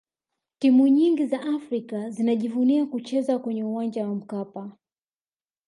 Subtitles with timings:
[0.59, 4.71] timu nyingi za afrika zinajivunia kucheza kwenye uwanja wa mkapa